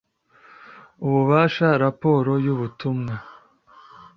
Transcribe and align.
ububasha 1.05 1.67
raporo 1.83 2.31
y 2.45 2.47
ubutumwa 2.53 3.15